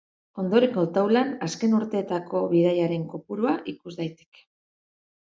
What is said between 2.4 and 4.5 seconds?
bidaiarien kopurua ikus daiteke.